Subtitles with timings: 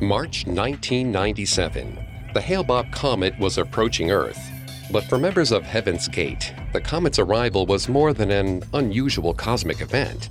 [0.00, 1.98] March 1997.
[2.34, 4.38] The Hale-Bopp comet was approaching Earth.
[4.92, 9.80] But for members of Heaven's Gate, the comet's arrival was more than an unusual cosmic
[9.80, 10.28] event.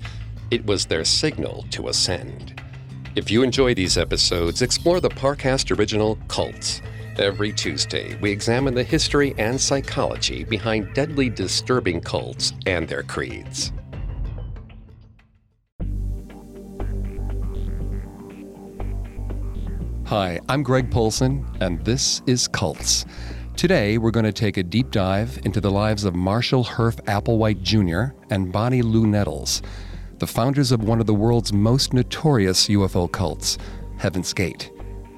[0.51, 2.61] It was their signal to ascend.
[3.15, 6.83] If you enjoy these episodes, explore the Parcast original Cults.
[7.17, 13.71] Every Tuesday, we examine the history and psychology behind deadly disturbing cults and their creeds.
[20.09, 23.07] Hi, I'm Greg Polcyn, and this is Cults.
[23.55, 27.63] Today, we're going to take a deep dive into the lives of Marshall Herff Applewhite
[27.63, 28.15] Jr.
[28.29, 29.63] and Bonnie Lou Nettles,
[30.19, 33.57] the founders of one of the world's most notorious UFO cults,
[33.97, 34.69] Heaven's Gate.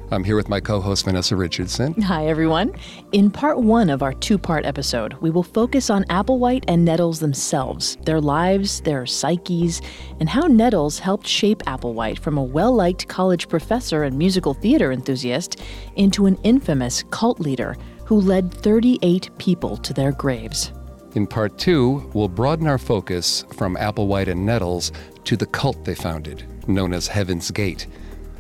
[0.09, 1.93] I'm here with my co host, Vanessa Richardson.
[2.01, 2.73] Hi, everyone.
[3.11, 7.19] In part one of our two part episode, we will focus on Applewhite and Nettles
[7.19, 9.81] themselves, their lives, their psyches,
[10.21, 14.93] and how Nettles helped shape Applewhite from a well liked college professor and musical theater
[14.93, 15.61] enthusiast
[15.97, 17.75] into an infamous cult leader
[18.05, 20.71] who led 38 people to their graves.
[21.15, 24.93] In part two, we'll broaden our focus from Applewhite and Nettles
[25.25, 27.87] to the cult they founded, known as Heaven's Gate.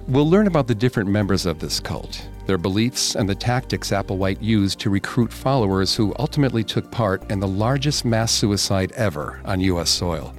[0.07, 4.41] We'll learn about the different members of this cult, their beliefs, and the tactics Applewhite
[4.41, 9.59] used to recruit followers who ultimately took part in the largest mass suicide ever on
[9.59, 9.89] U.S.
[9.89, 10.33] soil.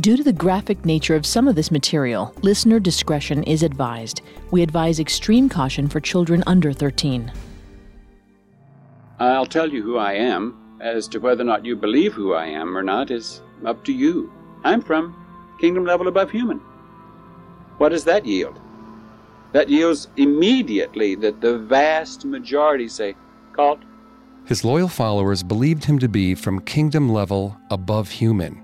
[0.00, 4.22] Due to the graphic nature of some of this material, listener discretion is advised.
[4.50, 7.30] We advise extreme caution for children under 13.
[9.20, 10.78] I'll tell you who I am.
[10.80, 13.92] As to whether or not you believe who I am or not is up to
[13.92, 14.32] you.
[14.64, 15.14] I'm from
[15.60, 16.58] kingdom level above human.
[17.78, 18.58] What does that yield?
[19.52, 23.14] That yields immediately that the vast majority say,
[23.52, 23.80] cult.
[24.46, 28.58] His loyal followers believed him to be from kingdom level above human.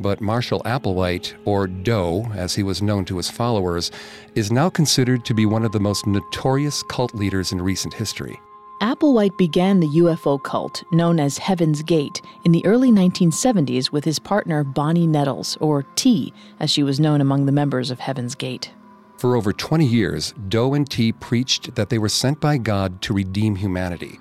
[0.00, 3.90] But Marshall Applewhite, or Doe, as he was known to his followers,
[4.36, 8.40] is now considered to be one of the most notorious cult leaders in recent history.
[8.80, 14.20] Applewhite began the UFO cult, known as Heaven's Gate, in the early 1970s with his
[14.20, 18.70] partner Bonnie Nettles, or T, as she was known among the members of Heaven's Gate.
[19.18, 23.12] For over 20 years, Doe and T preached that they were sent by God to
[23.12, 24.16] redeem humanity.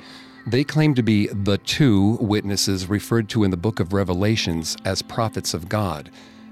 [0.47, 5.03] They claimed to be the two witnesses referred to in the book of Revelations as
[5.03, 6.09] prophets of God,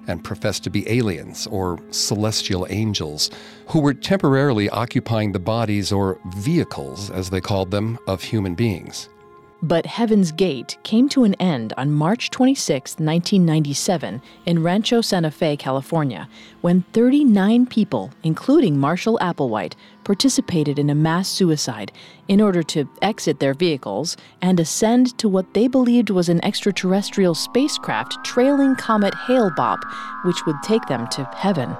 [0.07, 3.31] and professed to be aliens or celestial angels
[3.69, 9.09] who were temporarily occupying the bodies or vehicles, as they called them, of human beings.
[9.63, 15.55] But Heaven's Gate came to an end on March 26, 1997, in Rancho Santa Fe,
[15.55, 16.27] California,
[16.59, 19.73] when 39 people, including Marshall Applewhite,
[20.03, 21.93] participated in a mass suicide
[22.27, 27.33] in order to exit their vehicles and ascend to what they believed was an extraterrestrial
[27.33, 29.79] spacecraft trailing Comet Hale-Bopp,
[30.25, 31.75] which would take them to heaven.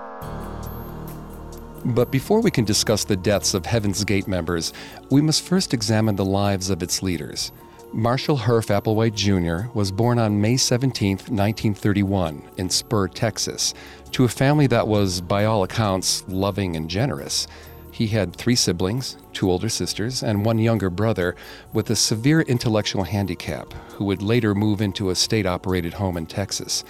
[1.94, 4.74] But before we can discuss the deaths of Heaven's Gate members,
[5.12, 7.51] we must first examine the lives of its leaders.
[7.95, 9.69] Marshall Herff Applewhite Jr.
[9.74, 13.74] was born on May 17, 1931, in Spur, Texas,
[14.12, 17.47] to a family that was, by all accounts, loving and generous.
[17.94, 21.38] He had three siblings, two older sisters, and one younger brother
[21.71, 26.25] with a severe intellectual handicap, who would later move into a state operated home in
[26.25, 26.83] Texas.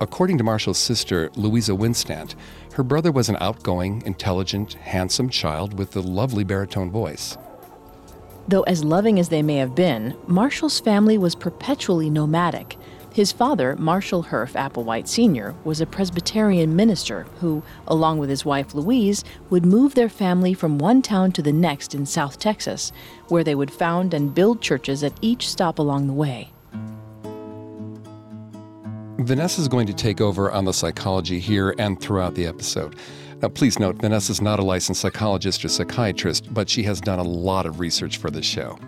[0.00, 2.34] according to Marshall's sister, Louisa Winstant,
[2.72, 7.36] her brother was an outgoing, intelligent, handsome child with a lovely baritone voice.
[8.50, 12.76] Though as loving as they may have been, Marshall's family was perpetually nomadic.
[13.14, 18.74] His father, Marshall Herff Applewhite Sr., was a Presbyterian minister who, along with his wife
[18.74, 22.90] Louise, would move their family from one town to the next in South Texas,
[23.28, 26.50] where they would found and build churches at each stop along the way.
[29.20, 32.96] Vanessa is going to take over on the psychology here and throughout the episode.
[33.42, 37.18] Now, please note, Vanessa is not a licensed psychologist or psychiatrist, but she has done
[37.18, 38.78] a lot of research for this show.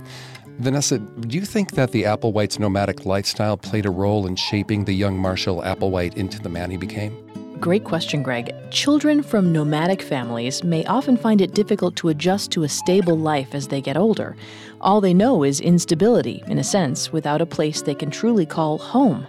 [0.58, 4.92] Vanessa, do you think that the Applewhite's nomadic lifestyle played a role in shaping the
[4.92, 7.16] young Marshall Applewhite into the man he became?
[7.58, 8.52] Great question, Greg.
[8.70, 13.54] Children from nomadic families may often find it difficult to adjust to a stable life
[13.54, 14.36] as they get older.
[14.80, 18.78] All they know is instability, in a sense, without a place they can truly call
[18.78, 19.26] home.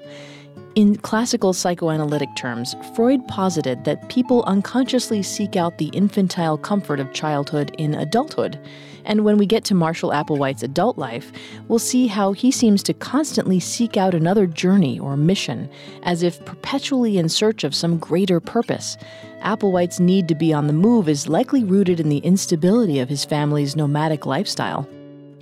[0.76, 7.14] In classical psychoanalytic terms, Freud posited that people unconsciously seek out the infantile comfort of
[7.14, 8.60] childhood in adulthood.
[9.06, 11.32] And when we get to Marshall Applewhite's adult life,
[11.68, 15.70] we'll see how he seems to constantly seek out another journey or mission,
[16.02, 18.98] as if perpetually in search of some greater purpose.
[19.44, 23.26] Applewhite's need to be on the move is likely rooted in the instability of his
[23.26, 24.90] family's nomadic lifestyle.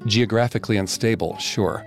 [0.05, 1.85] Geographically unstable, sure.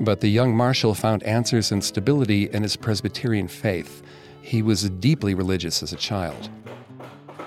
[0.00, 4.02] But the young Marshall found answers and stability in his Presbyterian faith.
[4.42, 6.50] He was deeply religious as a child.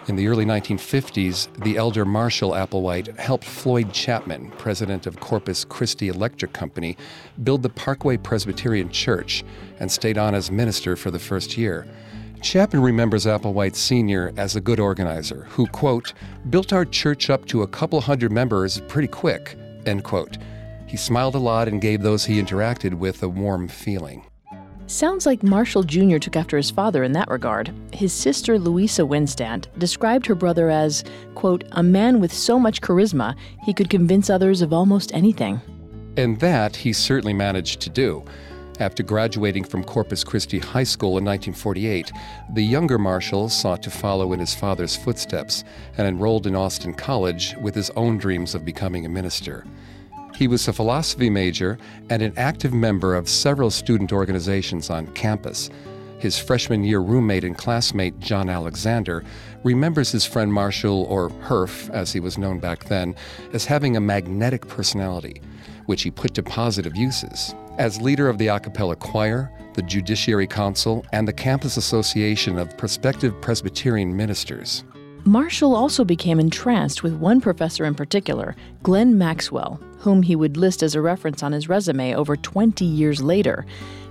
[0.08, 6.08] In the early 1950s, the elder Marshall Applewhite helped Floyd Chapman, president of Corpus Christi
[6.08, 6.96] Electric Company,
[7.44, 9.44] build the Parkway Presbyterian Church
[9.82, 11.86] and stayed on as minister for the first year.
[12.42, 14.32] Chapman remembers Applewhite Sr.
[14.38, 16.14] as a good organizer who, quote,
[16.50, 20.38] built our church up to a couple hundred members pretty quick, end quote.
[20.88, 24.26] He smiled a lot and gave those he interacted with a warm feeling.
[24.88, 26.18] Sounds like Marshall Jr.
[26.18, 27.74] took after his father in that regard.
[27.92, 31.04] His sister Louisa Winstand described her brother as,
[31.36, 35.60] quote, a man with so much charisma he could convince others of almost anything.
[36.16, 38.24] And that he certainly managed to do.
[38.80, 42.12] After graduating from Corpus Christi High School in 1948,
[42.54, 45.66] the younger Marshall sought to follow in his father's footsteps
[45.98, 49.66] and enrolled in Austin College with his own dreams of becoming a minister.
[50.38, 51.80] He was a philosophy major
[52.12, 55.72] and an active member of several student organizations on campus.
[56.20, 59.24] His freshman year roommate and classmate, John Alexander,
[59.64, 63.16] remembers his friend Marshall, or Herff as he was known back then,
[63.52, 65.42] as having a magnetic personality,
[65.88, 67.56] which he put to positive uses.
[67.80, 72.78] As leader of the a cappella choir, the Judiciary Council, and the Campus Association of
[72.78, 74.84] Prospective Presbyterian Ministers.
[75.26, 80.84] Marshall also became entranced with one professor in particular, Glenn Maxwell, whom he would list
[80.84, 83.66] as a reference on his resume over 20 years later.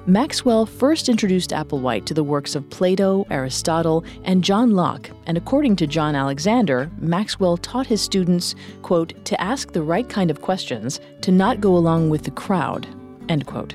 [0.07, 5.75] Maxwell first introduced Applewhite to the works of Plato, Aristotle, and John Locke, and according
[5.77, 11.01] to John Alexander, Maxwell taught his students, quote, to ask the right kind of questions,
[11.23, 12.87] to not go along with the crowd,
[13.29, 13.75] end quote.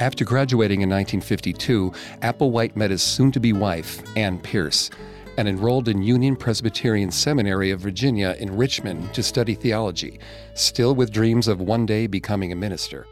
[0.00, 4.90] After graduating in 1952, Applewhite met his soon to be wife, Ann Pierce
[5.36, 10.20] and enrolled in Union Presbyterian Seminary of Virginia in Richmond to study theology,
[10.54, 13.06] still with dreams of one day becoming a minister.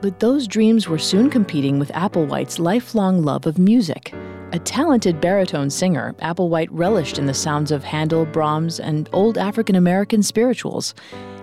[0.00, 4.12] But those dreams were soon competing with Applewhite's lifelong love of music.
[4.54, 9.74] A talented baritone singer, Applewhite relished in the sounds of Handel, Brahms, and old African
[9.74, 10.94] American spirituals.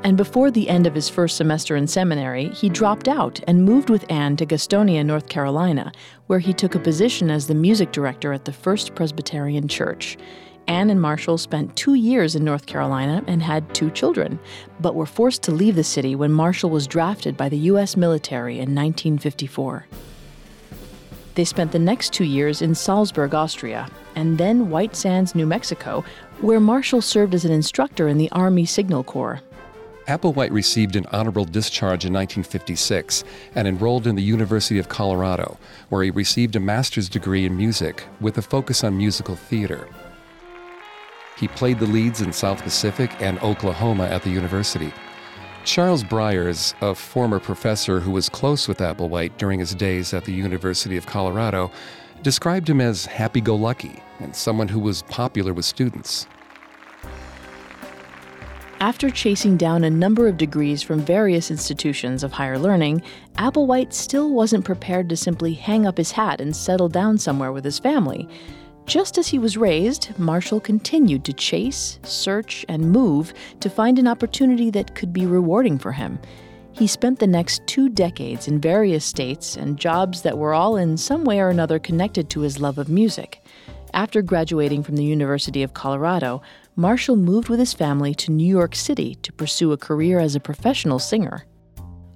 [0.05, 3.89] And before the end of his first semester in seminary, he dropped out and moved
[3.89, 5.91] with Anne to Gastonia, North Carolina,
[6.27, 10.17] where he took a position as the music director at the First Presbyterian Church.
[10.67, 14.39] Anne and Marshall spent two years in North Carolina and had two children,
[14.79, 17.97] but were forced to leave the city when Marshall was drafted by the U.S.
[17.97, 19.85] military in 1954.
[21.35, 26.03] They spent the next two years in Salzburg, Austria, and then White Sands, New Mexico,
[26.41, 29.41] where Marshall served as an instructor in the Army Signal Corps.
[30.07, 33.23] Applewhite received an honorable discharge in 1956
[33.55, 35.57] and enrolled in the University of Colorado,
[35.89, 39.87] where he received a master's degree in music with a focus on musical theater.
[41.37, 44.91] He played the leads in South Pacific and Oklahoma at the university.
[45.63, 50.33] Charles Briers, a former professor who was close with Applewhite during his days at the
[50.33, 51.71] University of Colorado,
[52.23, 56.25] described him as happy go lucky and someone who was popular with students.
[58.79, 63.03] After chasing down a number of degrees from various institutions of higher learning,
[63.37, 67.63] Applewhite still wasn't prepared to simply hang up his hat and settle down somewhere with
[67.63, 68.27] his family.
[68.85, 74.07] Just as he was raised, Marshall continued to chase, search, and move to find an
[74.07, 76.19] opportunity that could be rewarding for him.
[76.73, 80.97] He spent the next two decades in various states and jobs that were all in
[80.97, 83.43] some way or another connected to his love of music.
[83.93, 86.41] After graduating from the University of Colorado,
[86.77, 90.39] Marshall moved with his family to New York City to pursue a career as a
[90.39, 91.45] professional singer.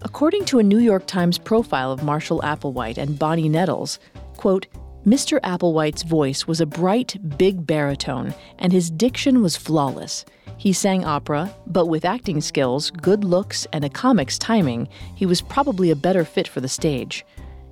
[0.02, 4.00] According to a New York Times profile of Marshall Applewhite and Bonnie Nettles,
[4.38, 4.68] quote,
[5.06, 5.40] Mr.
[5.42, 10.26] Applewhite's voice was a bright, big baritone, and his diction was flawless.
[10.58, 15.44] He sang opera, but with acting skills, good looks, and a comic's timing, he was
[15.44, 17.24] probably a better fit for the stage.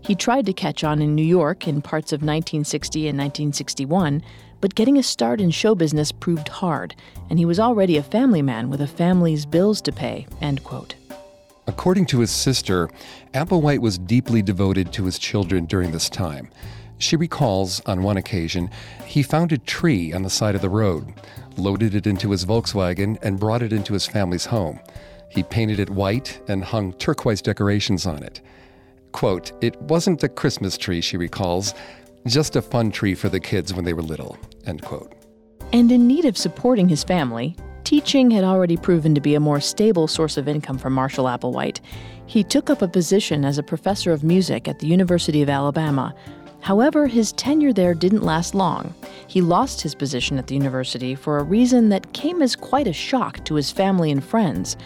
[0.01, 4.21] He tried to catch on in New York in parts of 1960 and 1961,
[4.61, 6.93] but getting a start in show business proved hard,
[7.31, 10.27] and he was already a family man with a family's bills to pay.
[10.39, 10.93] End quote.
[11.65, 12.89] According to his sister,
[13.33, 16.49] Applewhite was deeply devoted to his children during this time.
[16.97, 18.69] She recalls, on one occasion,
[19.05, 21.13] he found a tree on the side of the road,
[21.57, 24.79] loaded it into his Volkswagen, and brought it into his family's home.
[25.29, 28.41] He painted it white and hung turquoise decorations on it.
[29.12, 31.73] Quote, It wasn't a Christmas tree, she recalls,
[32.27, 34.38] just a fun tree for the kids when they were little.
[34.65, 35.13] End quote.
[35.73, 39.59] And in need of supporting his family, teaching had already proven to be a more
[39.59, 41.79] stable source of income for Marshall Applewhite.
[42.25, 46.15] He took up a position as a professor of music at the University of Alabama,
[46.63, 48.93] However, his tenure there didn't last long.
[49.27, 52.93] He lost his position at the university for a reason that came as quite a
[52.93, 54.77] shock to his family and friends.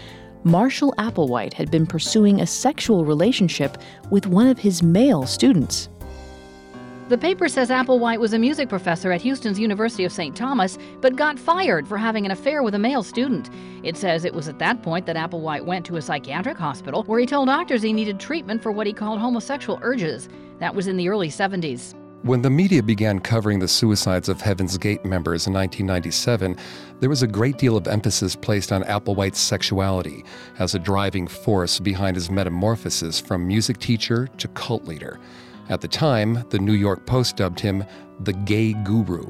[0.44, 3.78] Marshall Applewhite had been pursuing a sexual relationship
[4.10, 5.88] with one of his male students.
[7.08, 10.36] The paper says Applewhite was a music professor at Houston's University of St.
[10.36, 13.50] Thomas, but got fired for having an affair with a male student.
[13.82, 17.22] It says it was at that point that Applewhite went to a psychiatric hospital where
[17.22, 20.28] he told doctors he needed treatment for what he called homosexual urges.
[20.60, 21.94] That was in the early 70s.
[22.24, 26.58] When the media began covering the suicides of Heaven's Gate members in 1997,
[27.00, 30.26] there was a great deal of emphasis placed on Applewhite's sexuality
[30.60, 35.22] as a driving force behind his metamorphosis from music teacher to cult leader.
[35.70, 37.84] At the time, the New York Post dubbed him
[38.22, 39.26] the gay guru.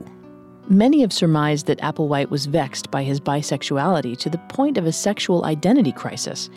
[0.69, 4.91] Many have surmised that Applewhite was vexed by his bisexuality to the point of a
[4.91, 6.49] sexual identity crisis.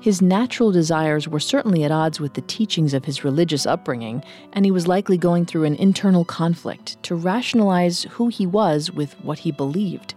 [0.00, 4.64] His natural desires were certainly at odds with the teachings of his religious upbringing, and
[4.64, 9.38] he was likely going through an internal conflict to rationalize who he was with what
[9.38, 10.14] he believed.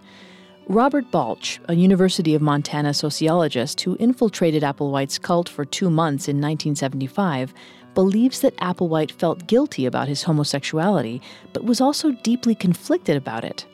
[0.68, 6.38] Robert Balch, a University of Montana sociologist who infiltrated Applewhite's cult for two months in
[6.38, 7.54] 1975,
[7.96, 11.22] believes that Applewhite felt guilty about his homosexuality,
[11.54, 13.66] but was also deeply conflicted about it.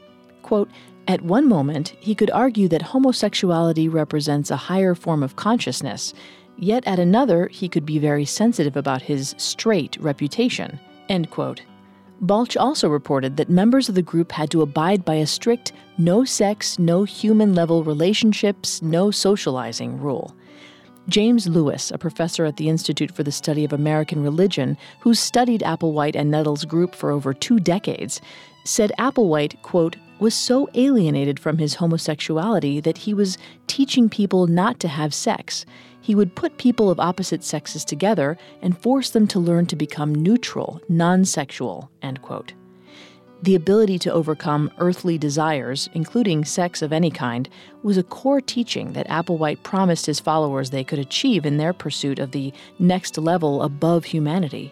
[0.44, 0.70] Quote,
[1.08, 6.14] at one moment, he could argue that homosexuality represents a higher form of consciousness,
[6.58, 10.80] yet at another, he could be very sensitive about his straight reputation.
[11.10, 11.62] End quote.
[12.22, 16.24] Balch also reported that members of the group had to abide by a strict no
[16.24, 20.36] sex, no human level relationships, no socializing rule.
[21.08, 25.62] James Lewis, a professor at the Institute for the Study of American Religion, who studied
[25.62, 28.22] Applewhite and Nettles' group for over two decades,
[28.64, 34.80] said Applewhite, quote, was so alienated from his homosexuality that he was teaching people not
[34.80, 35.66] to have sex.
[36.00, 40.14] He would put people of opposite sexes together and force them to learn to become
[40.14, 41.90] neutral, non sexual.
[42.04, 42.54] End quote.
[43.44, 47.50] The ability to overcome earthly desires, including sex of any kind,
[47.82, 52.20] was a core teaching that Applewhite promised his followers they could achieve in their pursuit
[52.20, 54.72] of the next level above humanity.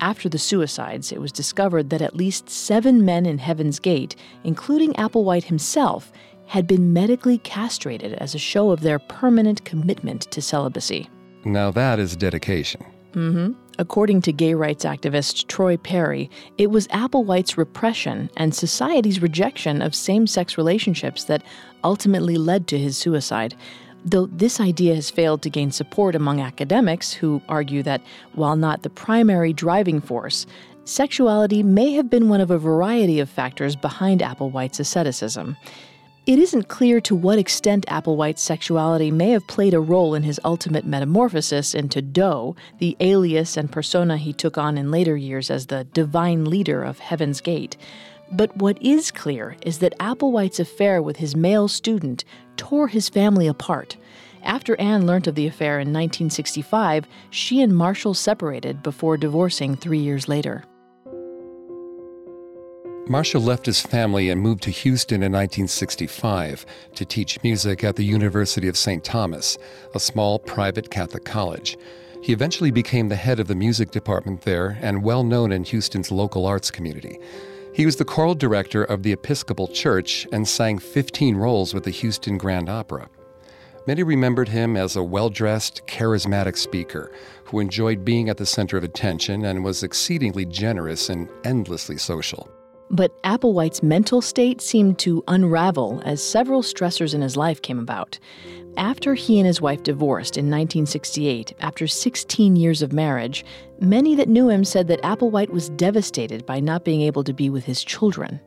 [0.00, 4.92] After the suicides, it was discovered that at least seven men in Heaven's Gate, including
[4.92, 6.12] Applewhite himself,
[6.46, 11.10] had been medically castrated as a show of their permanent commitment to celibacy.
[11.44, 12.84] Now that is dedication.
[13.14, 13.52] Mm-hmm.
[13.78, 19.94] According to gay rights activist Troy Perry, it was Applewhite's repression and society's rejection of
[19.94, 21.42] same sex relationships that
[21.84, 23.54] ultimately led to his suicide.
[24.02, 28.00] Though this idea has failed to gain support among academics who argue that,
[28.32, 30.46] while not the primary driving force,
[30.84, 35.56] sexuality may have been one of a variety of factors behind Applewhite's asceticism.
[36.26, 40.40] It isn't clear to what extent Applewhite's sexuality may have played a role in his
[40.44, 45.66] ultimate metamorphosis into Doe, the alias and persona he took on in later years as
[45.66, 47.76] the divine leader of Heaven's Gate.
[48.32, 52.24] But what is clear is that Applewhite's affair with his male student
[52.56, 53.96] tore his family apart.
[54.42, 60.00] After Anne learnt of the affair in 1965, she and Marshall separated before divorcing three
[60.00, 60.64] years later.
[63.08, 68.04] Marshall left his family and moved to Houston in 1965 to teach music at the
[68.04, 69.04] University of St.
[69.04, 69.58] Thomas,
[69.94, 71.78] a small private Catholic college.
[72.20, 76.10] He eventually became the head of the music department there and well known in Houston's
[76.10, 77.20] local arts community.
[77.72, 81.92] He was the choral director of the Episcopal Church and sang 15 roles with the
[81.92, 83.08] Houston Grand Opera.
[83.86, 87.12] Many remembered him as a well dressed, charismatic speaker
[87.44, 92.50] who enjoyed being at the center of attention and was exceedingly generous and endlessly social.
[92.90, 98.18] But Applewhite's mental state seemed to unravel as several stressors in his life came about.
[98.76, 103.44] After he and his wife divorced in 1968, after 16 years of marriage,
[103.80, 107.48] many that knew him said that Applewhite was devastated by not being able to be
[107.50, 108.38] with his children.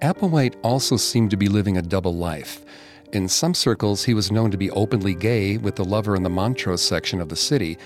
[0.00, 2.64] Applewhite also seemed to be living a double life.
[3.12, 6.30] In some circles, he was known to be openly gay with the lover in the
[6.30, 7.78] Montrose section of the city.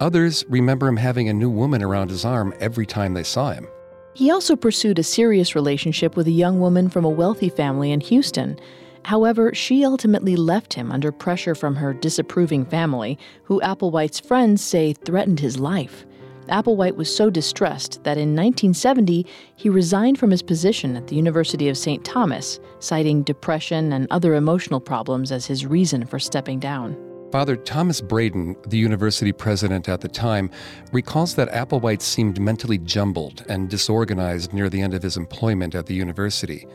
[0.00, 3.66] Others remember him having a new woman around his arm every time they saw him.
[4.14, 8.00] He also pursued a serious relationship with a young woman from a wealthy family in
[8.00, 8.56] Houston.
[9.04, 14.92] However, she ultimately left him under pressure from her disapproving family, who Applewhite's friends say
[14.92, 16.06] threatened his life.
[16.48, 21.68] Applewhite was so distressed that in 1970 he resigned from his position at the University
[21.68, 22.04] of St.
[22.04, 26.96] Thomas, citing depression and other emotional problems as his reason for stepping down.
[27.34, 30.48] Father Thomas Braden, the university president at the time,
[30.92, 35.86] recalls that Applewhite seemed mentally jumbled and disorganized near the end of his employment at
[35.86, 36.68] the university.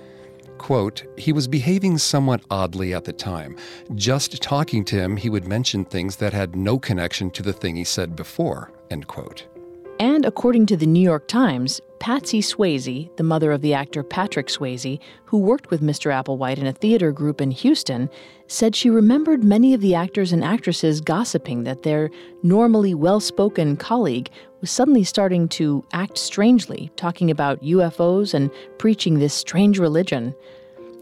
[0.57, 3.55] Quote, he was behaving somewhat oddly at the time.
[3.95, 7.77] Just talking to him, he would mention things that had no connection to the thing
[7.77, 9.47] he said before, end quote.
[9.97, 14.47] And according to the New York Times, Patsy Swayze, the mother of the actor Patrick
[14.47, 16.11] Swayze, who worked with Mr.
[16.11, 18.09] Applewhite in a theater group in Houston,
[18.47, 22.09] said she remembered many of the actors and actresses gossiping that their
[22.41, 24.29] normally well spoken colleague
[24.61, 30.33] was suddenly starting to act strangely, talking about UFOs and preaching this strange religion.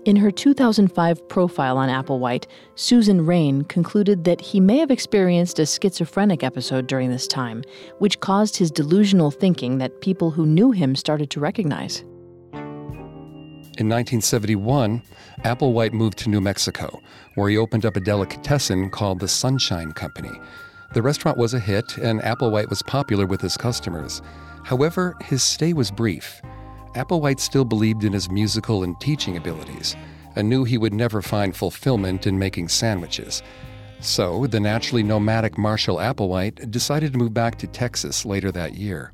[0.08, 2.46] In her 2005 profile on Applewhite,
[2.76, 7.62] Susan Raine concluded that he may have experienced a schizophrenic episode during this time,
[8.00, 12.06] which caused his delusional thinking that people who knew him started to recognize.
[12.54, 15.02] In 1971,
[15.44, 17.02] Applewhite moved to New Mexico,
[17.36, 20.32] where he opened up a delicatessen called the Sunshine Company.
[20.94, 24.22] The restaurant was a hit, and Applewhite was popular with his customers.
[24.64, 26.42] However, his stay was brief.
[26.98, 29.96] Applewhite still believed in his musical and teaching abilities
[30.36, 33.44] and knew he would never find fulfillment in making sandwiches.
[34.00, 39.14] So, the naturally nomadic Marshall Applewhite decided to move back to Texas later that year.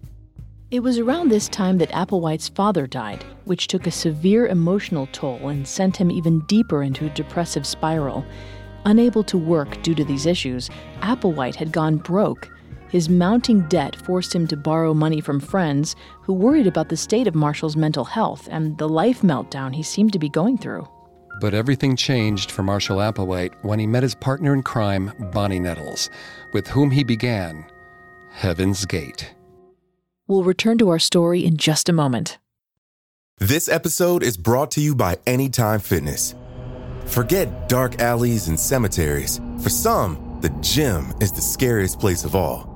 [0.72, 5.50] It was around this time that Applewhite's father died, which took a severe emotional toll
[5.50, 8.26] and sent him even deeper into a depressive spiral.
[8.86, 10.70] Unable to work due to these issues,
[11.02, 12.50] Applewhite had gone broke
[12.94, 17.26] his mounting debt forced him to borrow money from friends who worried about the state
[17.26, 20.88] of Marshall's mental health and the life meltdown he seemed to be going through.
[21.42, 26.12] But everything changed for Marshall Applewhite when he met his partner in crime, Bonnie Nettles,
[26.54, 27.66] with whom he began
[28.30, 29.34] Heaven's Gate.
[30.28, 32.38] We'll return to our story in just a moment.
[33.40, 36.36] This episode is brought to you by Anytime Fitness.
[37.08, 39.42] Forget dark alleys and cemeteries.
[39.64, 42.73] For some, the gym is the scariest place of all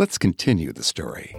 [0.00, 1.36] let's continue the story.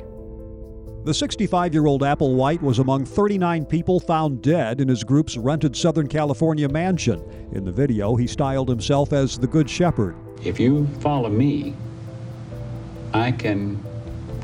[1.04, 5.76] The 65 year old Applewhite was among 39 people found dead in his group's rented
[5.76, 7.20] Southern California mansion.
[7.54, 10.16] In the video, he styled himself as the Good Shepherd.
[10.46, 11.74] If you follow me,
[13.16, 13.84] I can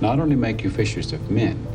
[0.02, 1.68] not only make you fishers of men,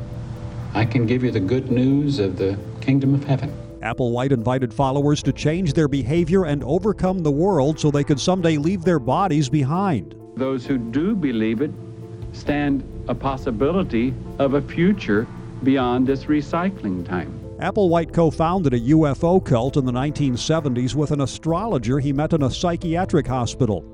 [0.74, 3.56] I can give you the good news of the kingdom of heaven.
[3.82, 8.56] Applewhite invited followers to change their behavior and overcome the world so they could someday
[8.56, 10.16] leave their bodies behind.
[10.34, 11.70] Those who do believe it
[12.32, 15.26] stand a possibility of a future
[15.62, 17.38] beyond this recycling time.
[17.60, 22.42] Applewhite co founded a UFO cult in the 1970s with an astrologer he met in
[22.42, 23.84] a psychiatric hospital.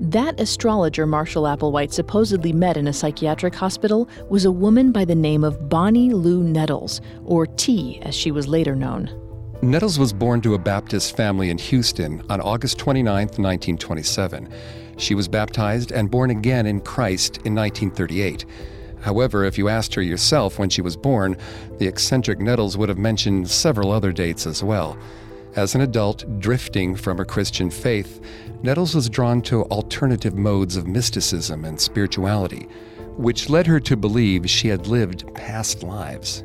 [0.00, 5.14] That astrologer Marshall Applewhite supposedly met in a psychiatric hospital was a woman by the
[5.14, 9.08] name of Bonnie Lou Nettles, or T as she was later known.
[9.64, 14.52] Nettles was born to a Baptist family in Houston on August 29, 1927.
[14.98, 18.44] She was baptized and born again in Christ in 1938.
[19.00, 21.38] However, if you asked her yourself when she was born,
[21.78, 24.98] the eccentric Nettles would have mentioned several other dates as well.
[25.56, 28.20] As an adult drifting from her Christian faith,
[28.62, 32.68] Nettles was drawn to alternative modes of mysticism and spirituality,
[33.16, 36.44] which led her to believe she had lived past lives.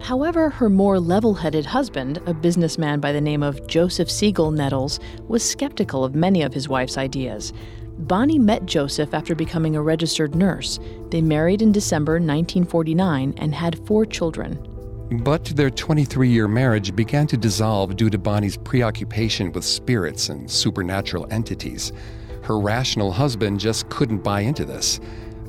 [0.00, 5.00] However, her more level headed husband, a businessman by the name of Joseph Siegel Nettles,
[5.28, 7.52] was skeptical of many of his wife's ideas.
[7.98, 10.78] Bonnie met Joseph after becoming a registered nurse.
[11.10, 14.58] They married in December 1949 and had four children.
[15.22, 20.50] But their 23 year marriage began to dissolve due to Bonnie's preoccupation with spirits and
[20.50, 21.92] supernatural entities.
[22.42, 25.00] Her rational husband just couldn't buy into this.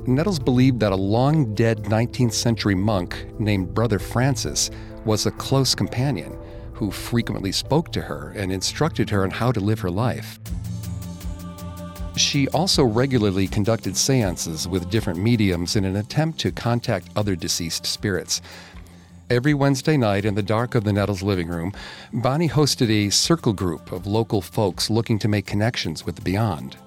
[0.07, 4.71] Nettles believed that a long dead 19th century monk named Brother Francis
[5.03, 6.39] was a close companion
[6.71, 10.39] who frequently spoke to her and instructed her on how to live her life.
[12.15, 17.85] She also regularly conducted seances with different mediums in an attempt to contact other deceased
[17.85, 18.41] spirits.
[19.29, 21.73] Every Wednesday night in the dark of the Nettles living room,
[22.13, 26.77] Bonnie hosted a circle group of local folks looking to make connections with the beyond.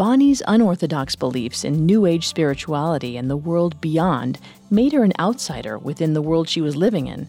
[0.00, 4.38] Bonnie's unorthodox beliefs in New Age spirituality and the world beyond
[4.70, 7.28] made her an outsider within the world she was living in.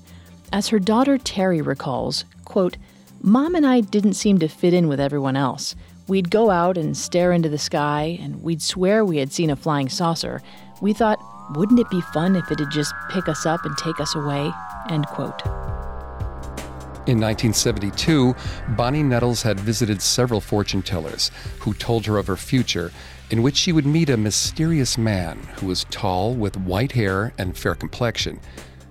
[0.53, 2.77] As her daughter Terry recalls, quote,
[3.21, 5.75] Mom and I didn't seem to fit in with everyone else.
[6.07, 9.57] We'd go out and stare into the sky, and we'd swear we had seen a
[9.57, 10.41] flying saucer.
[10.79, 11.19] We thought,
[11.57, 14.49] wouldn't it be fun if it'd just pick us up and take us away?
[14.89, 15.41] End quote.
[17.07, 18.35] In 1972,
[18.77, 22.91] Bonnie Nettles had visited several fortune tellers who told her of her future,
[23.31, 27.57] in which she would meet a mysterious man who was tall with white hair and
[27.57, 28.39] fair complexion,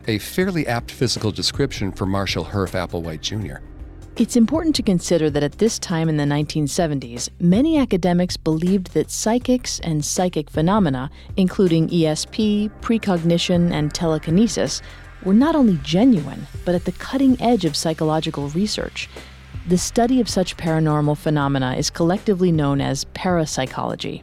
[0.08, 3.64] a fairly apt physical description for Marshall Herff Applewhite Jr.
[4.16, 9.12] It's important to consider that at this time in the 1970s, many academics believed that
[9.12, 14.82] psychics and psychic phenomena, including ESP, precognition, and telekinesis,
[15.24, 19.08] were not only genuine, but at the cutting edge of psychological research.
[19.68, 24.22] The study of such paranormal phenomena is collectively known as parapsychology.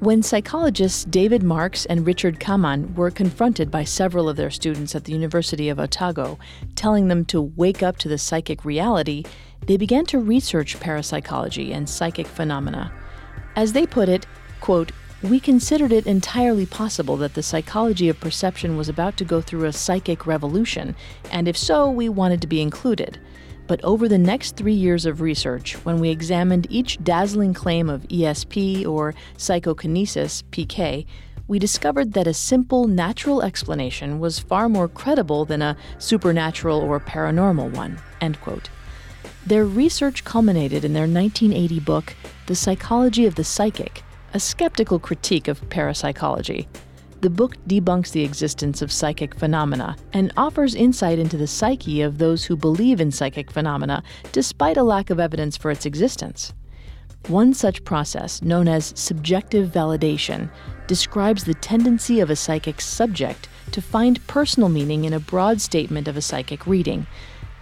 [0.00, 5.04] When psychologists David Marks and Richard Kammann were confronted by several of their students at
[5.04, 6.38] the University of Otago,
[6.76, 9.24] telling them to wake up to the psychic reality,
[9.66, 12.92] they began to research parapsychology and psychic phenomena.
[13.56, 14.24] As they put it,
[14.60, 19.40] quote, we considered it entirely possible that the psychology of perception was about to go
[19.40, 20.94] through a psychic revolution,
[21.32, 23.18] and if so, we wanted to be included.
[23.66, 28.06] But over the next three years of research, when we examined each dazzling claim of
[28.08, 31.04] ESP or psychokinesis, PK,
[31.48, 37.00] we discovered that a simple natural explanation was far more credible than a supernatural or
[37.00, 37.98] paranormal one.
[38.20, 38.70] End quote.
[39.44, 42.14] Their research culminated in their 1980 book,
[42.46, 44.02] The Psychology of the Psychic,
[44.34, 46.68] a skeptical critique of parapsychology.
[47.20, 52.18] The book debunks the existence of psychic phenomena and offers insight into the psyche of
[52.18, 56.52] those who believe in psychic phenomena despite a lack of evidence for its existence.
[57.26, 60.48] One such process, known as subjective validation,
[60.86, 66.06] describes the tendency of a psychic subject to find personal meaning in a broad statement
[66.06, 67.06] of a psychic reading.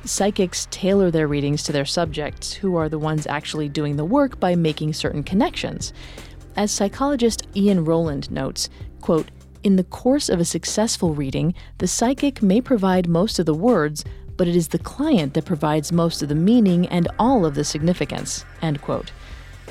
[0.05, 4.39] Psychics tailor their readings to their subjects, who are the ones actually doing the work
[4.39, 5.93] by making certain connections.
[6.57, 8.71] As psychologist Ian Rowland notes,
[9.03, 9.31] quote,
[9.63, 14.05] in the course of a successful reading, the psychic may provide most of the words,
[14.39, 17.65] but it is the client that provides most of the meaning and all of the
[17.65, 18.47] significance.
[18.63, 19.13] End quote.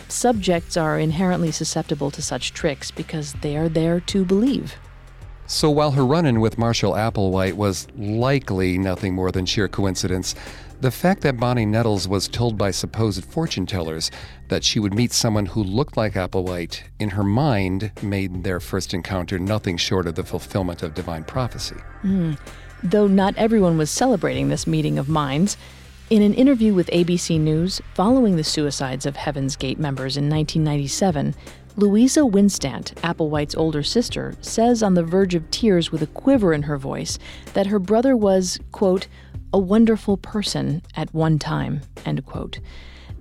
[0.10, 4.76] Subjects are inherently susceptible to such tricks because they are there to believe.
[5.48, 10.36] So while her run in with Marshall Applewhite was likely nothing more than sheer coincidence,
[10.82, 14.12] the fact that Bonnie Nettles was told by supposed fortune tellers
[14.50, 18.94] that she would meet someone who looked like Applewhite in her mind made their first
[18.94, 21.78] encounter nothing short of the fulfillment of divine prophecy.
[22.04, 22.40] Mm.
[22.84, 25.58] Though not everyone was celebrating this meeting of minds,
[26.10, 31.34] in an interview with ABC News following the suicides of Heaven's Gate members in 1997,
[31.78, 36.64] Louisa Winstant, Applewhite's older sister, says on the verge of tears with a quiver in
[36.64, 37.20] her voice
[37.54, 39.08] that her brother was, quote,
[39.56, 42.60] a wonderful person at one time, end quote.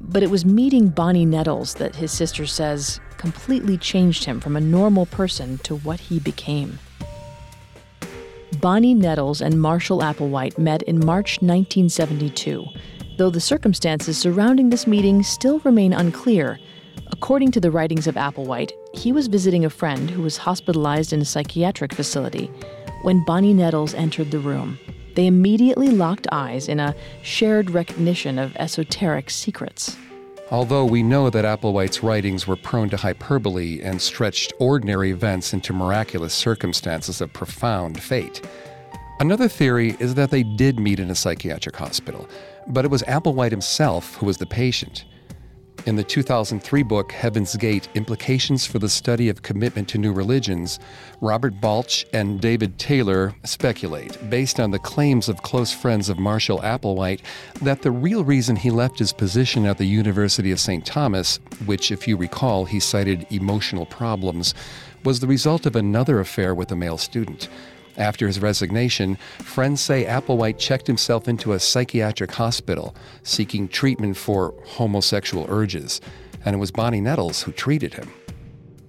[0.00, 4.60] But it was meeting Bonnie Nettles that his sister says completely changed him from a
[4.60, 6.80] normal person to what he became.
[8.60, 12.66] Bonnie Nettles and Marshall Applewhite met in March 1972,
[13.16, 16.58] though the circumstances surrounding this meeting still remain unclear.
[17.12, 21.20] According to the writings of Applewhite, he was visiting a friend who was hospitalized in
[21.20, 22.50] a psychiatric facility
[23.02, 24.80] when Bonnie Nettles entered the room.
[25.14, 29.96] They immediately locked eyes in a shared recognition of esoteric secrets.
[30.50, 35.72] Although we know that Applewhite's writings were prone to hyperbole and stretched ordinary events into
[35.72, 38.46] miraculous circumstances of profound fate.
[39.20, 42.28] Another theory is that they did meet in a psychiatric hospital,
[42.66, 45.04] but it was Applewhite himself who was the patient.
[45.86, 50.80] In the 2003 book Heaven's Gate Implications for the Study of Commitment to New Religions,
[51.20, 56.60] Robert Balch and David Taylor speculate, based on the claims of close friends of Marshall
[56.60, 57.20] Applewhite,
[57.60, 60.86] that the real reason he left his position at the University of St.
[60.86, 64.54] Thomas, which, if you recall, he cited emotional problems,
[65.04, 67.50] was the result of another affair with a male student.
[67.96, 74.54] After his resignation, friends say Applewhite checked himself into a psychiatric hospital seeking treatment for
[74.64, 76.00] homosexual urges,
[76.44, 78.12] and it was Bonnie Nettles who treated him.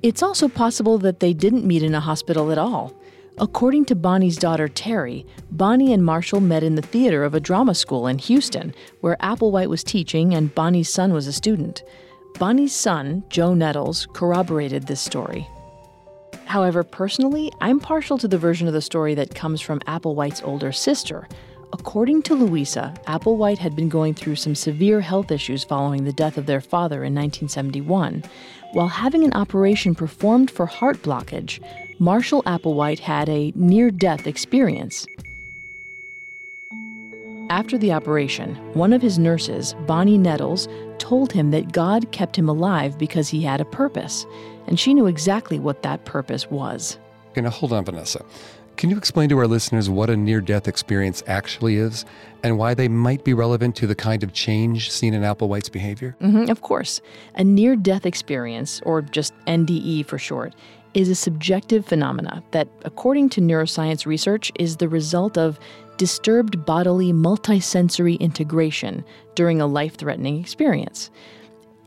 [0.02, 2.94] It's also possible that they didn't meet in a hospital at all.
[3.38, 7.76] According to Bonnie's daughter Terry, Bonnie and Marshall met in the theater of a drama
[7.76, 11.84] school in Houston, where Applewhite was teaching and Bonnie's son was a student.
[12.40, 15.48] Bonnie's son, Joe Nettles, corroborated this story.
[16.46, 20.72] However, personally, I'm partial to the version of the story that comes from Applewhite's older
[20.72, 21.28] sister.
[21.74, 26.38] According to Louisa, Applewhite had been going through some severe health issues following the death
[26.38, 28.24] of their father in 1971.
[28.72, 31.62] While having an operation performed for heart blockage,
[32.00, 35.06] Marshall Applewhite had a near death experience.
[37.50, 42.50] After the operation, one of his nurses, Bonnie Nettles, told him that God kept him
[42.50, 44.26] alive because he had a purpose
[44.68, 46.98] and she knew exactly what that purpose was.
[47.32, 48.26] Okay, now hold on, Vanessa.
[48.78, 52.04] Can you explain to our listeners what a near death experience actually is
[52.44, 56.16] and why they might be relevant to the kind of change seen in Applewhite's behavior?
[56.22, 57.00] Mm-hmm, of course.
[57.36, 60.56] A near death experience, or just NDE for short,
[60.96, 65.60] is a subjective phenomena that, according to neuroscience research, is the result of
[65.98, 69.04] disturbed bodily multisensory integration
[69.36, 71.10] during a life threatening experience.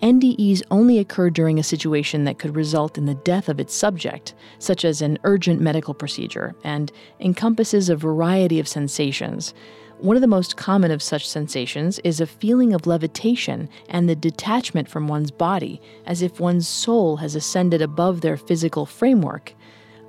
[0.03, 4.35] NDEs only occur during a situation that could result in the death of its subject,
[4.61, 9.55] such as an urgent medical procedure, and encompasses a variety of sensations.
[9.99, 14.14] One of the most common of such sensations is a feeling of levitation and the
[14.14, 19.53] detachment from one's body, as if one's soul has ascended above their physical framework.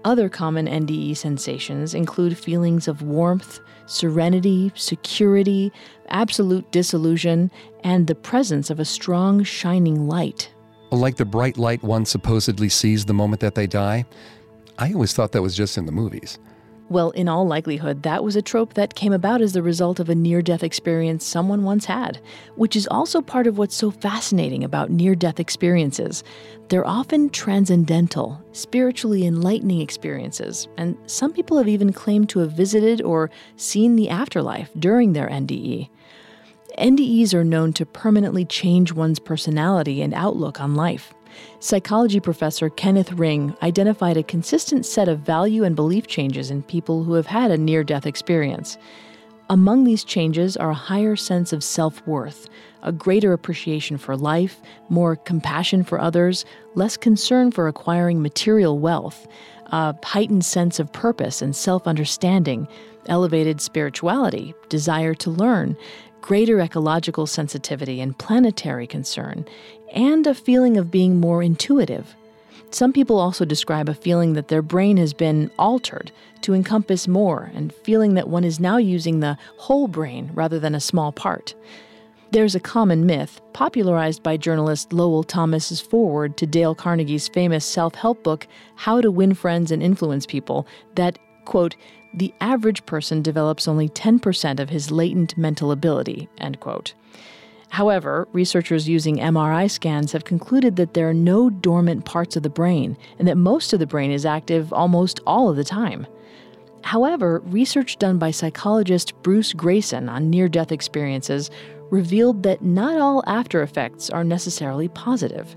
[0.06, 3.60] Other common NDE sensations include feelings of warmth,
[3.90, 5.72] serenity, security,
[6.10, 7.52] absolute disillusion,
[7.84, 10.52] and the presence of a strong, shining light.
[10.92, 14.06] Like the bright light one supposedly sees the moment that they die?
[14.78, 16.40] I always thought that was just in the movies.
[16.90, 20.10] Well, in all likelihood, that was a trope that came about as the result of
[20.10, 22.20] a near death experience someone once had,
[22.56, 26.24] which is also part of what's so fascinating about near death experiences.
[26.70, 33.04] They're often transcendental, spiritually enlightening experiences, and some people have even claimed to have visited
[33.04, 35.90] or seen the afterlife during their NDE.
[36.80, 41.14] NDEs are known to permanently change one's personality and outlook on life.
[41.60, 47.04] Psychology professor Kenneth Ring identified a consistent set of value and belief changes in people
[47.04, 48.78] who have had a near death experience.
[49.52, 52.48] Among these changes are a higher sense of self worth,
[52.84, 59.28] a greater appreciation for life, more compassion for others, less concern for acquiring material wealth,
[59.72, 62.68] a heightened sense of purpose and self understanding,
[63.08, 65.76] elevated spirituality, desire to learn,
[66.22, 69.46] greater ecological sensitivity and planetary concern,
[69.94, 72.16] and a feeling of being more intuitive.
[72.72, 77.52] Some people also describe a feeling that their brain has been altered to encompass more
[77.56, 81.56] and feeling that one is now using the whole brain rather than a small part.
[82.32, 87.96] There's a common myth, popularized by journalist Lowell Thomas's foreword to Dale Carnegie's famous self
[87.96, 91.76] help book, How to Win Friends and Influence People, that, quote,
[92.14, 96.94] the average person develops only 10% of his latent mental ability, end quote.
[97.70, 102.50] However, researchers using MRI scans have concluded that there are no dormant parts of the
[102.50, 106.06] brain and that most of the brain is active almost all of the time.
[106.84, 111.52] However, research done by psychologist Bruce Greyson on near death experiences
[111.92, 115.56] revealed that not all after effects are necessarily positive.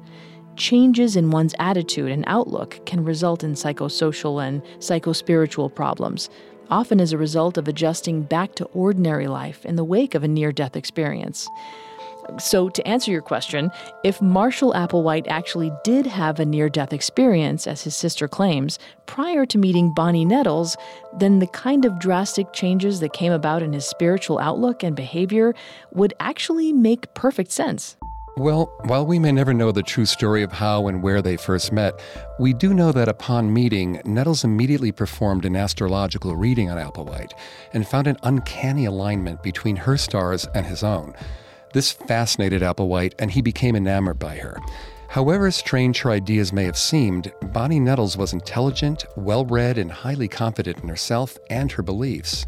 [0.57, 6.29] Changes in one's attitude and outlook can result in psychosocial and psychospiritual problems,
[6.71, 10.29] often as a result of adjusting back to ordinary life in the wake of a
[10.29, 11.49] near death experience.
[12.39, 13.71] So, to answer your question,
[14.05, 19.45] if Marshall Applewhite actually did have a near death experience, as his sister claims, prior
[19.47, 20.77] to meeting Bonnie Nettles,
[21.19, 25.55] then the kind of drastic changes that came about in his spiritual outlook and behavior
[25.93, 27.97] would actually make perfect sense.
[28.39, 31.71] Well, while we may never know the true story of how and where they first
[31.71, 32.01] met,
[32.39, 37.33] we do know that upon meeting, Nettles immediately performed an astrological reading on Applewhite
[37.75, 41.15] and found an uncanny alignment between her stars and his own.
[41.73, 44.59] This fascinated Applewhite, and he became enamored by her.
[45.09, 50.29] However strange her ideas may have seemed, Bonnie Nettles was intelligent, well read, and highly
[50.29, 52.47] confident in herself and her beliefs.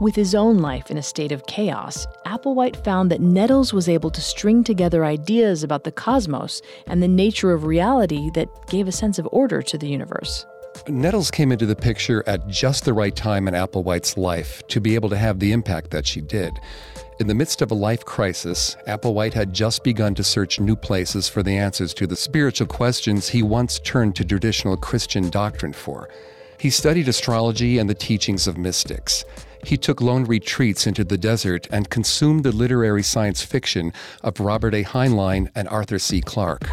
[0.00, 4.10] With his own life in a state of chaos, Applewhite found that Nettles was able
[4.10, 8.92] to string together ideas about the cosmos and the nature of reality that gave a
[8.92, 10.44] sense of order to the universe.
[10.88, 14.94] Nettles came into the picture at just the right time in Applewhite's life to be
[14.94, 16.58] able to have the impact that she did.
[17.18, 21.28] In the midst of a life crisis, Applewhite had just begun to search new places
[21.28, 26.10] for the answers to the spiritual questions he once turned to traditional Christian doctrine for.
[26.58, 29.24] He studied astrology and the teachings of mystics.
[29.64, 34.74] He took lone retreats into the desert and consumed the literary science fiction of Robert
[34.74, 34.84] A.
[34.84, 36.20] Heinlein and Arthur C.
[36.20, 36.68] Clarke.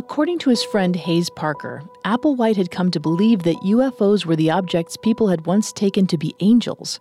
[0.00, 4.50] According to his friend Hayes Parker, Applewhite had come to believe that UFOs were the
[4.50, 6.98] objects people had once taken to be angels.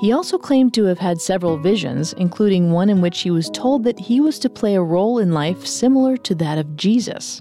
[0.00, 3.84] He also claimed to have had several visions, including one in which he was told
[3.84, 7.40] that he was to play a role in life similar to that of Jesus.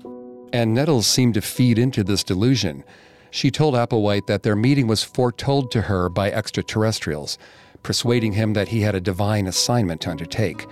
[0.53, 2.83] And Nettles seemed to feed into this delusion.
[3.31, 7.39] She told Applewhite that their meeting was foretold to her by extraterrestrials,
[7.81, 10.67] persuading him that he had a divine assignment to undertake.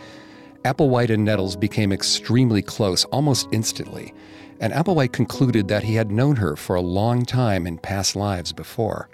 [0.65, 4.13] Applewhite and Nettles became extremely close almost instantly,
[4.59, 8.51] and Applewhite concluded that he had known her for a long time in past lives
[8.51, 9.09] before.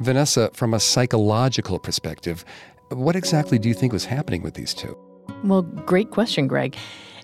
[0.00, 2.44] Vanessa, from a psychological perspective,
[2.90, 4.96] what exactly do you think was happening with these two?
[5.42, 6.76] Well, great question, Greg.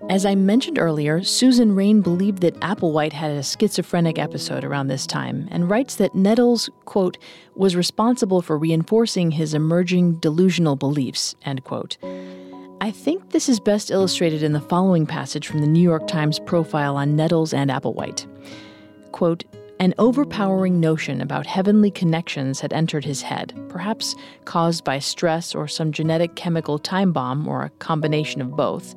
[0.08, 5.06] As I mentioned earlier, Susan Raine believed that Applewhite had a schizophrenic episode around this
[5.06, 7.18] time and writes that Nettles, quote,
[7.56, 11.98] was responsible for reinforcing his emerging delusional beliefs, end quote.
[12.88, 16.38] I think this is best illustrated in the following passage from the New York Times
[16.38, 18.26] profile on Nettles and Applewhite.
[19.12, 19.44] Quote,
[19.78, 25.68] an overpowering notion about heavenly connections had entered his head, perhaps caused by stress or
[25.68, 28.94] some genetic chemical time bomb or a combination of both.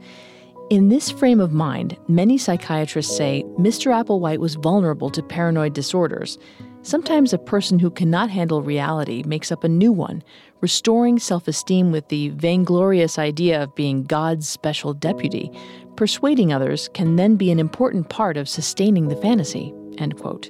[0.70, 3.92] In this frame of mind, many psychiatrists say Mr.
[3.92, 6.38] Applewhite was vulnerable to paranoid disorders.
[6.82, 10.24] Sometimes a person who cannot handle reality makes up a new one,
[10.62, 15.52] restoring self esteem with the vainglorious idea of being God's special deputy.
[15.95, 19.74] Persuading others can then be an important part of sustaining the fantasy.
[19.97, 20.50] End quote.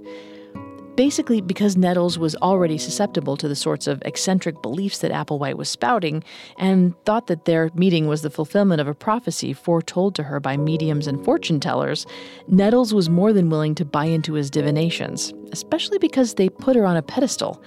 [0.95, 5.69] Basically, because Nettles was already susceptible to the sorts of eccentric beliefs that Applewhite was
[5.69, 6.21] spouting,
[6.57, 10.57] and thought that their meeting was the fulfillment of a prophecy foretold to her by
[10.57, 12.05] mediums and fortune tellers,
[12.49, 16.85] Nettles was more than willing to buy into his divinations, especially because they put her
[16.85, 17.63] on a pedestal.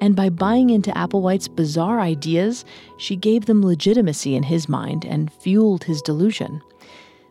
[0.00, 2.64] And by buying into Applewhite's bizarre ideas,
[2.98, 6.62] she gave them legitimacy in his mind and fueled his delusion.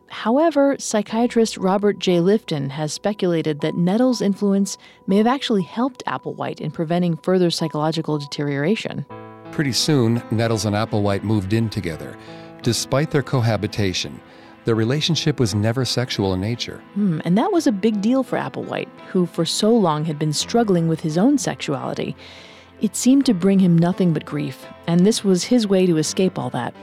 [0.08, 2.18] However, psychiatrist Robert J.
[2.18, 8.18] Lifton has speculated that Nettles' influence may have actually helped Applewhite in preventing further psychological
[8.18, 9.04] deterioration.
[9.50, 12.16] Pretty soon, Nettles and Applewhite moved in together.
[12.62, 14.20] Despite their cohabitation,
[14.64, 16.82] their relationship was never sexual in nature.
[16.94, 20.32] Hmm, and that was a big deal for Applewhite, who for so long had been
[20.32, 22.16] struggling with his own sexuality.
[22.84, 26.38] It seemed to bring him nothing but grief, and this was his way to escape
[26.38, 26.74] all that.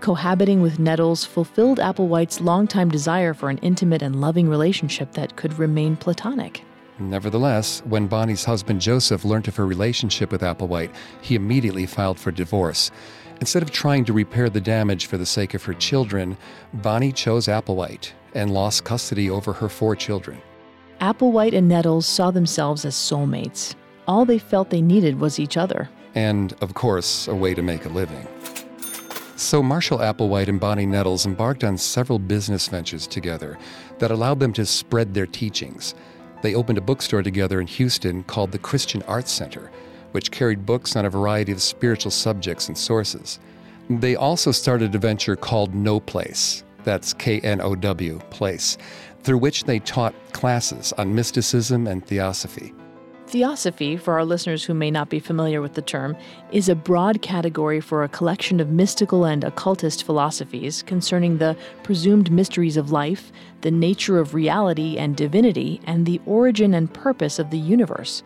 [0.00, 5.58] Cohabiting with Nettles fulfilled Applewhite's longtime desire for an intimate and loving relationship that could
[5.58, 6.62] remain platonic.
[7.00, 12.30] Nevertheless, when Bonnie's husband Joseph learned of her relationship with Applewhite, he immediately filed for
[12.30, 12.92] divorce.
[13.40, 16.36] Instead of trying to repair the damage for the sake of her children,
[16.72, 20.40] Bonnie chose Applewhite and lost custody over her four children.
[21.00, 23.74] Applewhite and Nettles saw themselves as soulmates.
[24.08, 25.88] All they felt they needed was each other.
[26.14, 28.26] And, of course, a way to make a living.
[29.36, 33.58] So Marshall Applewhite and Bonnie Nettles embarked on several business ventures together
[33.98, 35.94] that allowed them to spread their teachings.
[36.42, 39.70] They opened a bookstore together in Houston called the Christian Arts Center,
[40.12, 43.38] which carried books on a variety of spiritual subjects and sources.
[43.90, 48.78] They also started a venture called Know Place, that's K N O W, Place,
[49.22, 52.72] through which they taught classes on mysticism and theosophy.
[53.28, 56.16] Theosophy, for our listeners who may not be familiar with the term,
[56.50, 62.30] is a broad category for a collection of mystical and occultist philosophies concerning the presumed
[62.32, 67.50] mysteries of life, the nature of reality and divinity, and the origin and purpose of
[67.50, 68.22] the universe.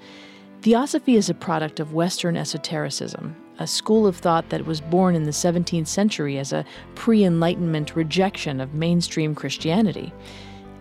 [0.61, 5.25] Theosophy is a product of Western esotericism, a school of thought that was born in
[5.25, 10.12] the 17th century as a pre Enlightenment rejection of mainstream Christianity.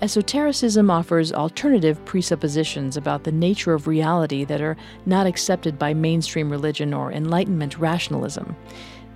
[0.01, 6.49] Esotericism offers alternative presuppositions about the nature of reality that are not accepted by mainstream
[6.49, 8.55] religion or Enlightenment rationalism.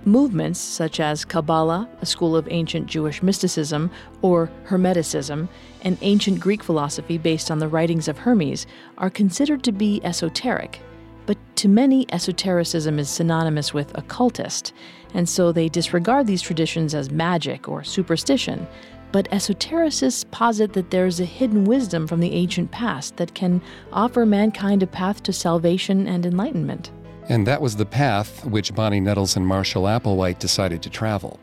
[0.04, 3.90] Movements such as Kabbalah, a school of ancient Jewish mysticism,
[4.22, 5.48] or Hermeticism,
[5.82, 10.80] an ancient Greek philosophy based on the writings of Hermes, are considered to be esoteric.
[11.26, 14.72] But to many, esotericism is synonymous with occultist,
[15.14, 18.68] and so they disregard these traditions as magic or superstition.
[19.12, 24.26] But esotericists posit that there's a hidden wisdom from the ancient past that can offer
[24.26, 26.90] mankind a path to salvation and enlightenment.
[27.28, 31.40] And that was the path which Bonnie Nettles and Marshall Applewhite decided to travel.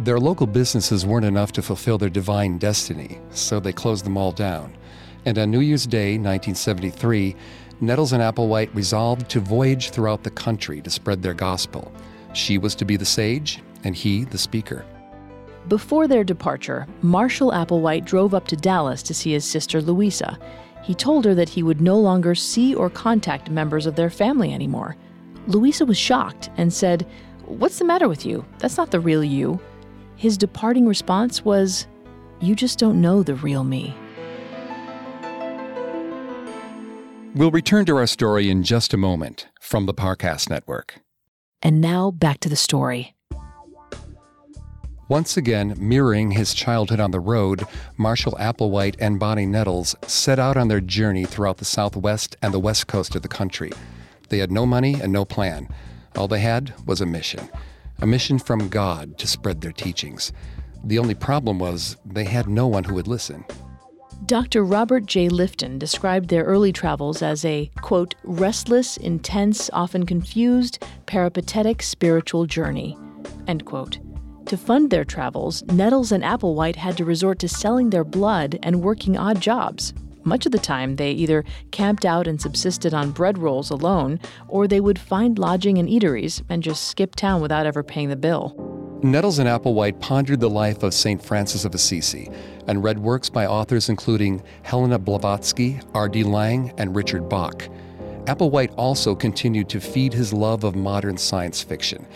[0.00, 4.32] Their local businesses weren't enough to fulfill their divine destiny, so they closed them all
[4.32, 4.74] down.
[5.24, 7.36] And on New Year's Day, 1973,
[7.80, 11.92] Nettles and Applewhite resolved to voyage throughout the country to spread their gospel.
[12.32, 14.84] She was to be the sage, and he the speaker.
[15.68, 20.38] Before their departure, Marshall Applewhite drove up to Dallas to see his sister Louisa.
[20.82, 24.52] He told her that he would no longer see or contact members of their family
[24.52, 24.96] anymore.
[25.46, 27.06] Louisa was shocked and said,
[27.46, 28.44] What's the matter with you?
[28.58, 29.60] That's not the real you.
[30.16, 31.86] His departing response was,
[32.40, 33.94] You just don't know the real me.
[37.34, 41.00] We'll return to our story in just a moment from the Parcast Network.
[41.62, 43.14] And now back to the story.
[45.12, 47.62] Once again, mirroring his childhood on the road,
[47.98, 52.58] Marshall Applewhite and Bonnie Nettles set out on their journey throughout the Southwest and the
[52.58, 53.70] West Coast of the country.
[54.30, 55.68] They had no money and no plan.
[56.16, 57.50] All they had was a mission
[57.98, 60.32] a mission from God to spread their teachings.
[60.82, 63.44] The only problem was they had no one who would listen.
[64.24, 64.64] Dr.
[64.64, 65.28] Robert J.
[65.28, 72.96] Lifton described their early travels as a, quote, restless, intense, often confused, peripatetic spiritual journey,
[73.46, 73.98] end quote.
[74.46, 78.82] To fund their travels, Nettles and Applewhite had to resort to selling their blood and
[78.82, 79.94] working odd jobs.
[80.24, 84.68] Much of the time, they either camped out and subsisted on bread rolls alone, or
[84.68, 88.54] they would find lodging in eateries and just skip town without ever paying the bill.
[89.02, 91.20] Nettles and Applewhite pondered the life of St.
[91.20, 92.30] Francis of Assisi
[92.68, 96.22] and read works by authors including Helena Blavatsky, R.D.
[96.22, 97.68] Laing, and Richard Bach.
[98.26, 102.06] Applewhite also continued to feed his love of modern science fiction.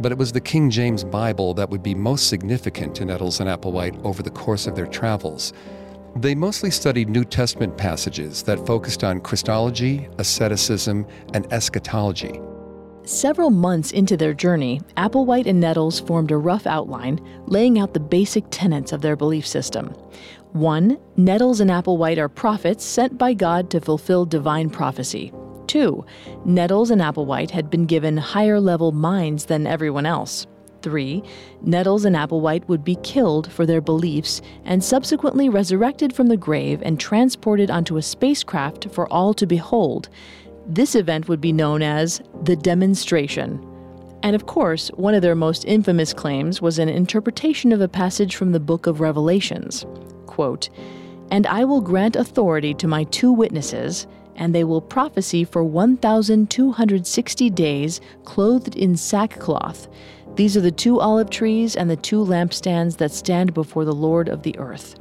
[0.00, 3.48] But it was the King James Bible that would be most significant to Nettles and
[3.48, 5.52] Applewhite over the course of their travels.
[6.16, 12.40] They mostly studied New Testament passages that focused on Christology, asceticism, and eschatology.
[13.04, 18.00] Several months into their journey, Applewhite and Nettles formed a rough outline laying out the
[18.00, 19.94] basic tenets of their belief system.
[20.52, 25.32] One, Nettles and Applewhite are prophets sent by God to fulfill divine prophecy.
[25.68, 26.04] Two,
[26.44, 30.46] Nettles and Applewhite had been given higher level minds than everyone else.
[30.82, 31.22] 3,
[31.62, 36.82] Nettles and Applewhite would be killed for their beliefs and subsequently resurrected from the grave
[36.82, 40.08] and transported onto a spacecraft for all to behold.
[40.66, 43.64] This event would be known as the demonstration.
[44.22, 48.36] And of course, one of their most infamous claims was an interpretation of a passage
[48.36, 49.86] from the book of Revelations.
[50.26, 50.70] Quote,
[51.30, 54.06] And I will grant authority to my two witnesses,
[54.38, 59.88] and they will prophesy for 1,260 days, clothed in sackcloth.
[60.36, 64.28] These are the two olive trees and the two lampstands that stand before the Lord
[64.28, 64.98] of the earth.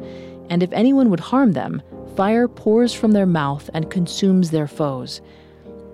[0.50, 1.82] And if anyone would harm them,
[2.16, 5.22] fire pours from their mouth and consumes their foes.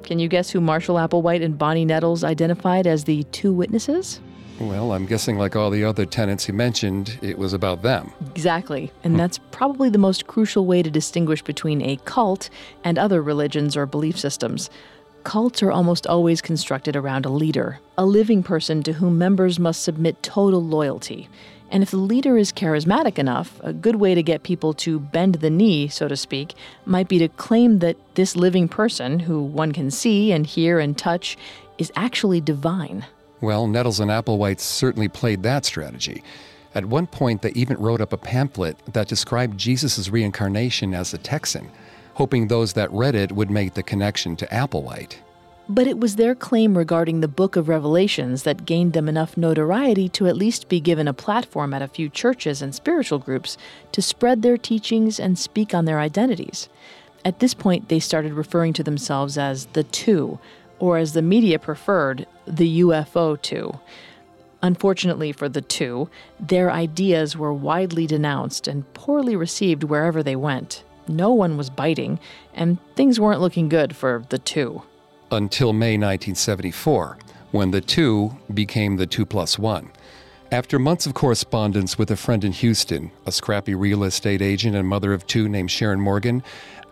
[0.04, 4.22] Can you guess who Marshall Applewhite and Bonnie Nettles identified as the two witnesses?
[4.60, 8.12] Well, I'm guessing, like all the other tenants you mentioned, it was about them.
[8.36, 8.92] Exactly.
[9.04, 9.18] And hmm.
[9.18, 12.50] that's probably the most crucial way to distinguish between a cult
[12.84, 14.70] and other religions or belief systems.
[15.24, 19.82] Cults are almost always constructed around a leader, a living person to whom members must
[19.82, 21.30] submit total loyalty.
[21.72, 25.36] And if the leader is charismatic enough, a good way to get people to bend
[25.36, 26.54] the knee, so to speak,
[26.86, 30.98] might be to claim that this living person, who one can see and hear and
[30.98, 31.36] touch,
[31.80, 33.06] is actually divine.
[33.44, 36.24] Well, Nettles and Applewhite certainly played that strategy.
[36.74, 41.20] At one point, they even wrote up a pamphlet that described Jesus' reincarnation as a
[41.20, 41.70] Texan
[42.16, 45.18] hoping those that read it would make the connection to Applewhite.
[45.70, 50.10] But it was their claim regarding the book of Revelations that gained them enough notoriety
[50.10, 53.58] to at least be given a platform at a few churches and spiritual groups
[53.94, 56.68] to spread their teachings and speak on their identities.
[57.24, 60.40] At this point, they started referring to themselves as the Two,
[60.84, 63.80] or as the media preferred, the UFO Two.
[64.62, 66.10] Unfortunately for the two,
[66.40, 72.20] their ideas were widely denounced and poorly received wherever they went no one was biting,
[72.54, 74.82] and things weren't looking good for the two.
[75.32, 77.18] Until May 1974,
[77.52, 79.92] when the two became the two plus one.
[80.52, 84.88] After months of correspondence with a friend in Houston, a scrappy real estate agent and
[84.88, 86.44] mother of two named Sharon Morgan,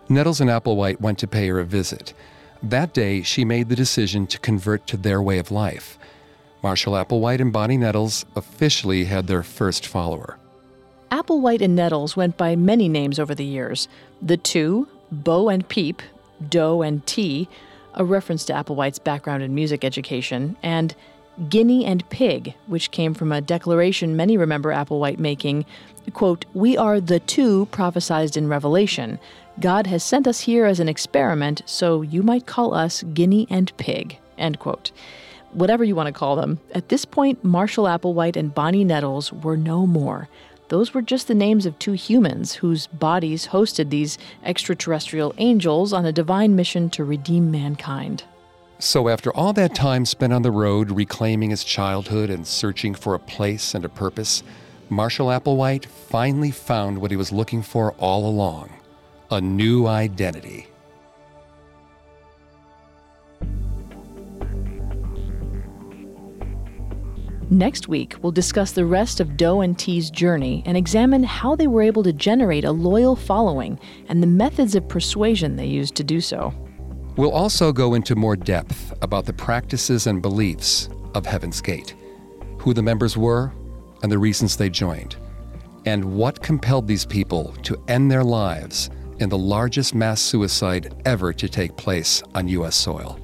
[0.10, 2.14] Nettles and Applewhite went to pay her a visit.
[2.64, 5.98] That day, she made the decision to convert to their way of life.
[6.62, 10.38] Marshall Applewhite and Bonnie Nettles officially had their first follower.
[11.12, 13.88] Applewhite and Nettles went by many names over the years
[14.22, 16.02] the Two, Bo and Peep,
[16.50, 17.50] Do and Ti,
[17.96, 20.96] a reference to Applewhite's background in music education, and
[21.50, 25.66] guinea and pig, which came from a declaration many remember Applewhite making,
[26.14, 29.18] quote, "We are the two prophesied in Revelation.
[29.60, 33.76] God has sent us here as an experiment, so you might call us guinea and
[33.78, 34.92] pig." End quote.
[35.54, 39.58] Whatever you want to call them, at this point Marshall Applewhite and Bonnie Nettles were
[39.58, 40.30] no more.
[40.70, 46.06] Those were just the names of two humans whose bodies hosted these extraterrestrial angels on
[46.06, 48.24] a divine mission to redeem mankind.
[48.80, 53.14] So, after all that time spent on the road reclaiming his childhood and searching for
[53.14, 54.44] a place and a purpose,
[54.90, 58.70] Marshall Applewhite finally found what he was looking for all along
[59.32, 60.68] a new identity.
[67.50, 71.68] Next week, we'll discuss the rest of Do and Ti's journey and examine how they
[71.68, 76.04] were able to generate a loyal following and the methods of persuasion they used to
[76.04, 76.54] do so.
[77.18, 81.96] We'll also go into more depth about the practices and beliefs of Heaven's Gate,
[82.58, 83.52] who the members were,
[84.02, 85.18] and the reasons they joined,
[85.86, 88.90] and what compelled these people to end their lives
[89.22, 92.76] in the largest mass suicide ever to take place on U.S.
[92.76, 93.20] soil.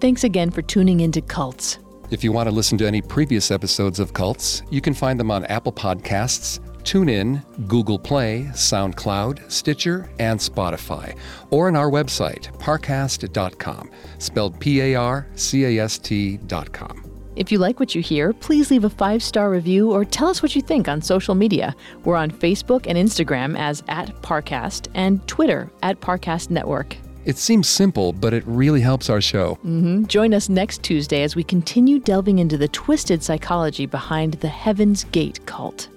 [0.00, 1.78] Thanks again for tuning into Cults.
[2.10, 5.30] If you want to listen to any previous episodes of Cults, you can find them
[5.30, 11.16] on Apple Podcasts, TuneIn, Google Play, SoundCloud, Stitcher, and Spotify,
[11.50, 17.03] or on our website, parcast.com, spelled P A R C A S T.com.
[17.36, 20.42] If you like what you hear, please leave a five star review or tell us
[20.42, 21.74] what you think on social media.
[22.04, 26.96] We're on Facebook and Instagram as at Parcast and Twitter at Parcast Network.
[27.24, 29.54] It seems simple, but it really helps our show.
[29.64, 30.04] Mm-hmm.
[30.04, 35.04] Join us next Tuesday as we continue delving into the twisted psychology behind the Heaven's
[35.04, 35.88] Gate cult.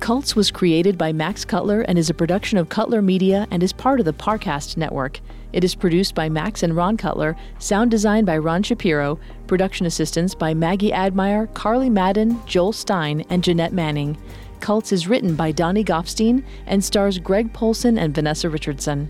[0.00, 3.72] Cults was created by Max Cutler and is a production of Cutler Media and is
[3.72, 5.20] part of the Parcast network.
[5.52, 10.34] It is produced by Max and Ron Cutler, sound design by Ron Shapiro, production assistance
[10.34, 14.16] by Maggie Admire, Carly Madden, Joel Stein, and Jeanette Manning.
[14.60, 19.08] Cults is written by Donnie Goffstein and stars Greg Polcyn and Vanessa Richardson.